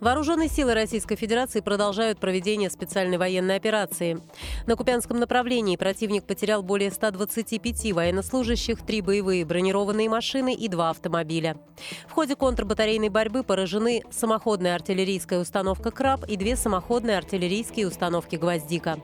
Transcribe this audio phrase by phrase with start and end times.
[0.00, 4.20] Вооруженные силы Российской Федерации продолжают проведение специальной военной операции.
[4.66, 11.56] На Купянском направлении противник потерял более 125 военнослужащих, три боевые бронированные машины и два автомобиля.
[12.08, 18.98] В ходе контрбатарейной борьбы поражены самоходная артиллерийская установка «Краб» и две самоходные артиллерийские установки «Гвоздика».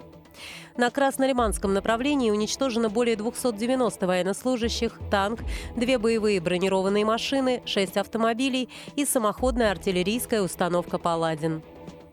[0.77, 5.41] На Краснолиманском направлении уничтожено более 290 военнослужащих, танк,
[5.77, 11.63] две боевые бронированные машины, шесть автомобилей и самоходная артиллерийская установка «Паладин».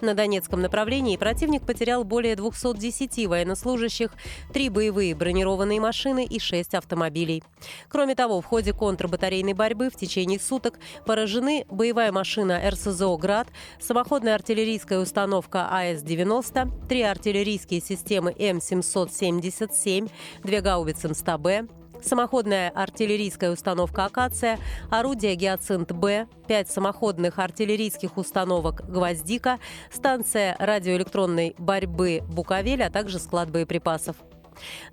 [0.01, 4.11] На Донецком направлении противник потерял более 210 военнослужащих,
[4.53, 7.43] три боевые бронированные машины и шесть автомобилей.
[7.89, 13.47] Кроме того, в ходе контрбатарейной борьбы в течение суток поражены боевая машина РСЗО «Град»,
[13.79, 20.11] самоходная артиллерийская установка АС-90, три артиллерийские системы М777,
[20.43, 21.67] две гаубицы МСТА-Б,
[22.03, 24.59] самоходная артиллерийская установка «Акация»,
[24.89, 29.59] орудие «Гиацинт-Б», пять самоходных артиллерийских установок «Гвоздика»,
[29.91, 34.15] станция радиоэлектронной борьбы «Буковель», а также склад боеприпасов.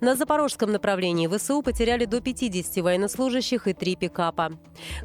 [0.01, 4.53] На запорожском направлении ВСУ потеряли до 50 военнослужащих и три пикапа.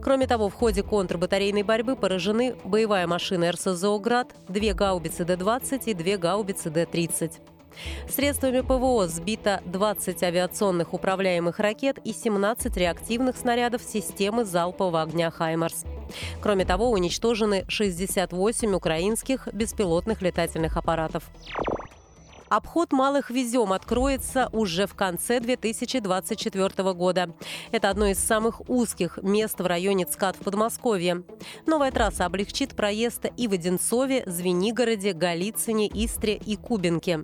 [0.02, 5.94] Кроме того, в ходе контрбатарейной борьбы поражены боевая машина РСЗО «Град», две гаубицы Д-20 и
[5.94, 7.32] две гаубицы Д-30.
[8.08, 15.84] Средствами ПВО сбито 20 авиационных управляемых ракет и 17 реактивных снарядов системы залпового огня «Хаймарс».
[16.40, 21.24] Кроме того, уничтожены 68 украинских беспилотных летательных аппаратов.
[22.50, 27.32] Обход малых везем откроется уже в конце 2024 года.
[27.70, 31.22] Это одно из самых узких мест в районе ЦКАД в Подмосковье.
[31.66, 37.20] Новая трасса облегчит проезд и в Одинцове, Звенигороде, Голицыне, Истре и Кубинке.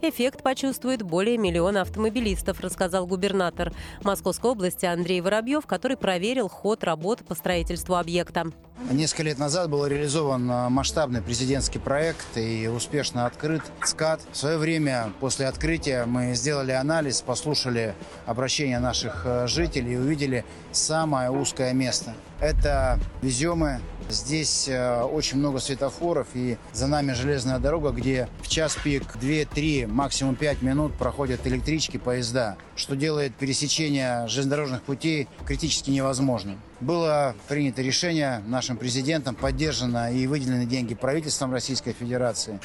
[0.00, 7.22] Эффект почувствует более миллиона автомобилистов, рассказал губернатор Московской области Андрей Воробьев, который проверил ход работ
[7.26, 8.50] по строительству объекта.
[8.88, 14.22] Несколько лет назад был реализован а, масштабный президентский проект и успешно открыт СКАД.
[14.32, 17.94] В свое время после открытия мы сделали анализ, послушали
[18.26, 22.14] обращения наших э, жителей и увидели самое узкое место.
[22.40, 23.80] Это Веземы.
[24.10, 29.86] Здесь э, очень много светофоров и за нами железная дорога, где в час пик 2-3,
[29.86, 36.60] максимум 5 минут проходят электрички, поезда, что делает пересечение железнодорожных путей критически невозможным.
[36.80, 42.58] Было принято решение нашим президентом, поддержано и выделены деньги правительством Российской Федерации.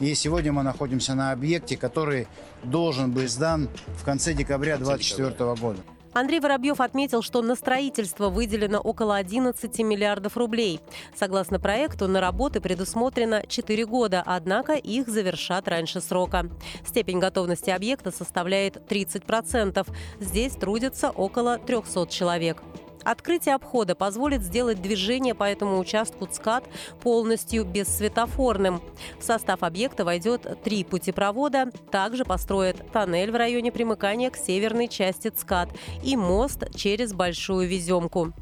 [0.00, 2.26] И сегодня мы находимся на объекте, который
[2.62, 3.68] должен быть сдан
[3.98, 5.80] в конце декабря 2024 года.
[6.16, 10.80] Андрей Воробьев отметил, что на строительство выделено около 11 миллиардов рублей.
[11.14, 16.48] Согласно проекту, на работы предусмотрено 4 года, однако их завершат раньше срока.
[16.86, 19.86] Степень готовности объекта составляет 30%.
[20.18, 22.62] Здесь трудятся около 300 человек.
[23.06, 26.64] Открытие обхода позволит сделать движение по этому участку ЦКАД
[27.00, 28.82] полностью бессветофорным.
[29.20, 31.70] В состав объекта войдет три путепровода.
[31.92, 35.68] Также построят тоннель в районе примыкания к северной части ЦКАД
[36.02, 38.32] и мост через Большую Веземку.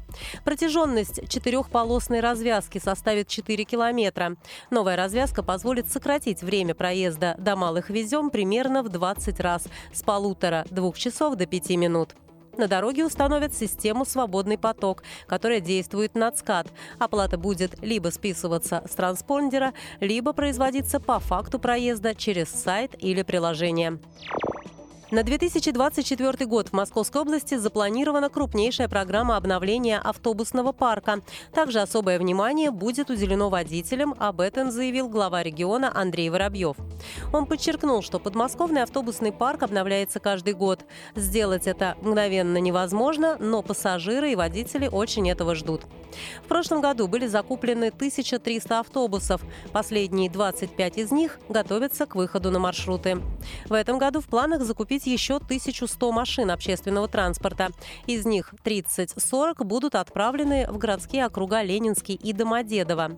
[0.43, 4.35] Протяженность четырехполосной развязки составит 4 километра.
[4.71, 10.97] Новая развязка позволит сократить время проезда до Малых Везем примерно в 20 раз с полутора-двух
[10.97, 12.15] часов до пяти минут.
[12.57, 16.67] На дороге установят систему «Свободный поток», которая действует на ЦКАД.
[16.99, 23.99] Оплата будет либо списываться с транспондера, либо производиться по факту проезда через сайт или приложение.
[25.11, 31.21] На 2024 год в Московской области запланирована крупнейшая программа обновления автобусного парка.
[31.53, 36.77] Также особое внимание будет уделено водителям, об этом заявил глава региона Андрей Воробьев.
[37.31, 40.83] Он подчеркнул, что подмосковный автобусный парк обновляется каждый год.
[41.15, 45.83] Сделать это мгновенно невозможно, но пассажиры и водители очень этого ждут.
[46.43, 49.41] В прошлом году были закуплены 1300 автобусов.
[49.71, 53.21] Последние 25 из них готовятся к выходу на маршруты.
[53.67, 57.69] В этом году в планах закупить еще 1100 машин общественного транспорта.
[58.07, 63.17] Из них 30-40 будут отправлены в городские округа Ленинский и Домодедово.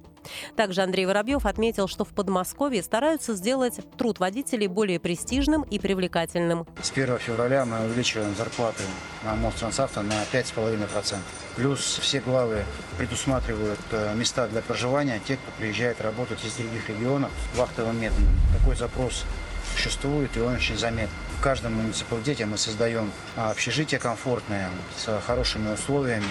[0.55, 6.65] Также Андрей Воробьев отметил, что в Подмосковье стараются сделать труд водителей более престижным и привлекательным.
[6.81, 8.83] С 1 февраля мы увеличиваем зарплаты
[9.23, 11.17] на Мострансавто на 5,5%.
[11.55, 12.63] Плюс все главы
[12.97, 18.29] предусматривают э, места для проживания тех, кто приезжает работать из других регионов вахтовым методом.
[18.59, 19.25] Такой запрос
[19.73, 21.09] существует, и он очень заметен.
[21.39, 26.25] В каждом муниципалитете мы создаем общежитие комфортное, с хорошими условиями,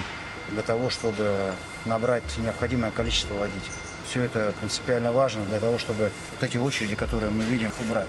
[0.51, 1.53] для того, чтобы
[1.85, 3.86] набрать необходимое количество водителей.
[4.09, 8.07] Все это принципиально важно для того, чтобы вот эти очереди, которые мы видим, убрать.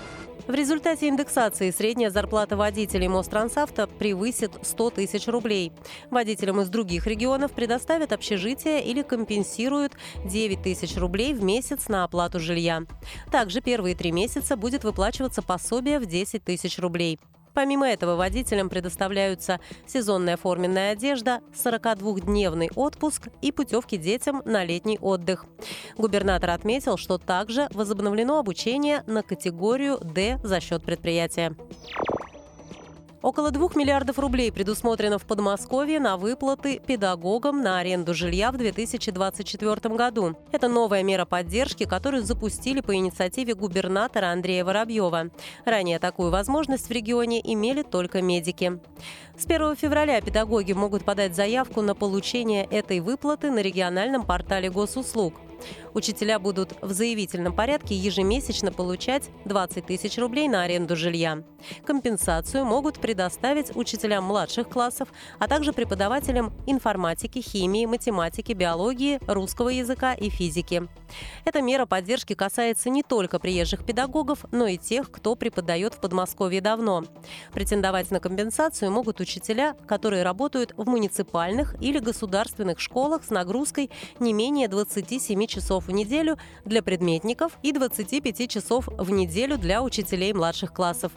[0.48, 5.74] В результате индексации средняя зарплата водителей Мострансавто превысит 100 тысяч рублей.
[6.10, 12.40] Водителям из других регионов предоставят общежитие или компенсируют 9 тысяч рублей в месяц на оплату
[12.40, 12.84] жилья.
[13.30, 17.20] Также первые три месяца будет выплачиваться пособие в 10 тысяч рублей.
[17.58, 25.48] Помимо этого водителям предоставляются сезонная форменная одежда, 42-дневный отпуск и путевки детям на летний отдых.
[25.98, 31.56] Губернатор отметил, что также возобновлено обучение на категорию «Д» за счет предприятия.
[33.28, 39.96] Около 2 миллиардов рублей предусмотрено в Подмосковье на выплаты педагогам на аренду жилья в 2024
[39.98, 40.38] году.
[40.54, 45.32] Это новая мера поддержки, которую запустили по инициативе губернатора Андрея Воробьева.
[45.66, 48.80] Ранее такую возможность в регионе имели только медики.
[49.38, 55.34] С 1 февраля педагоги могут подать заявку на получение этой выплаты на региональном портале госуслуг.
[55.94, 61.44] Учителя будут в заявительном порядке ежемесячно получать 20 тысяч рублей на аренду жилья.
[61.86, 65.10] Компенсацию могут предоставить учителям младших классов,
[65.40, 70.88] а также преподавателям информатики, химии, математики, биологии, русского языка и физики.
[71.46, 76.62] Эта мера поддержки касается не только приезжих педагогов, но и тех, кто преподает в Подмосковье
[76.62, 77.06] давно.
[77.54, 83.90] Претендовать на компенсацию могут учителя, которые работают в муниципальных или государственных школах с нагрузкой
[84.20, 90.34] не менее 27 часов в неделю для предметников и 25 часов в неделю для учителей
[90.34, 91.12] младших классов.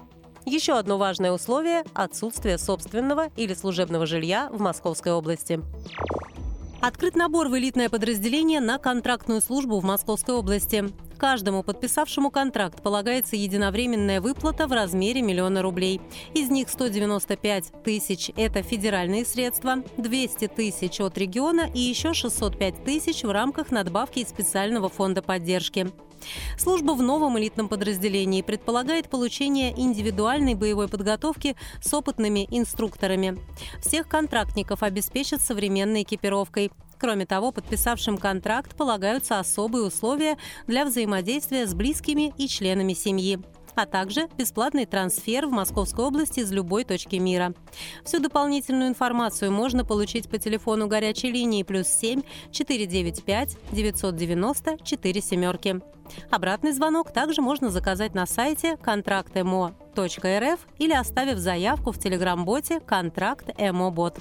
[0.47, 5.61] Еще одно важное условие– отсутствие собственного или служебного жилья в Московской области.
[6.81, 10.87] Открыт набор в элитное подразделение на контрактную службу в Московской области.
[11.19, 16.01] Каждому подписавшему контракт полагается единовременная выплата в размере миллиона рублей.
[16.33, 23.25] Из них 195 тысяч– это федеральные средства, 200 тысяч от региона и еще 605 тысяч
[23.25, 25.87] в рамках надбавки из специального фонда поддержки.
[26.59, 33.39] Служба в новом элитном подразделении предполагает получение индивидуальной боевой подготовки с опытными инструкторами.
[33.81, 36.71] Всех контрактников обеспечат современной экипировкой.
[36.99, 40.37] Кроме того, подписавшим контракт полагаются особые условия
[40.67, 43.41] для взаимодействия с близкими и членами семьи
[43.81, 47.55] а также бесплатный трансфер в Московской области из любой точки мира.
[48.05, 52.23] Всю дополнительную информацию можно получить по телефону горячей линии плюс 7
[52.53, 55.81] 495 990 4 семерки.
[56.31, 64.19] Обратный звонок также можно заказать на сайте контрактмо.рф или оставив заявку в телеграм-боте «Контракт ЭМО-бот».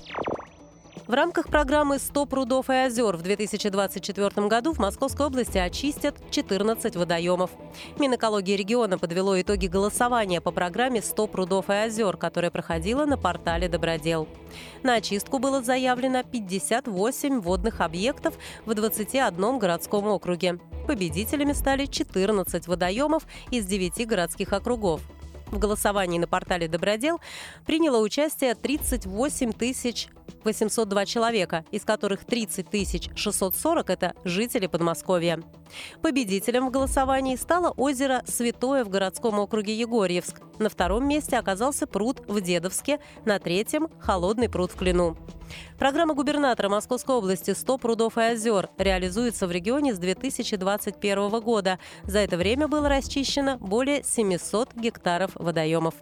[1.10, 6.96] В рамках программы «100 прудов и озер» в 2024 году в Московской области очистят 14
[6.96, 7.50] водоемов.
[7.98, 13.68] Минэкология региона подвело итоги голосования по программе «100 прудов и озер», которая проходила на портале
[13.68, 14.28] «Добродел».
[14.84, 18.36] На очистку было заявлено 58 водных объектов
[18.68, 20.60] в 21 городском округе.
[20.86, 25.02] Победителями стали 14 водоемов из 9 городских округов.
[25.48, 27.20] В голосовании на портале «Добродел»
[27.66, 30.08] приняло участие 38 тысяч
[30.44, 35.42] 802 человека, из которых 30 640– это жители Подмосковья.
[36.02, 40.42] Победителем в голосовании стало озеро Святое в городском округе Егорьевск.
[40.60, 45.18] На втором месте оказался пруд в Дедовске, на третьем– холодный пруд в Клину.
[45.78, 51.80] Программа губернатора Московской области «100 прудов и озер» реализуется в регионе с 2021 года.
[52.04, 55.96] За это время было расчищено более 700 гектаров водоемов.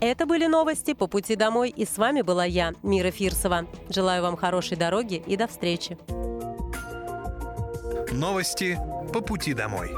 [0.00, 3.66] Это были новости по пути домой, и с вами была я, Мира Фирсова.
[3.88, 5.96] Желаю вам хорошей дороги и до встречи.
[8.12, 8.78] Новости
[9.12, 9.90] по пути домой.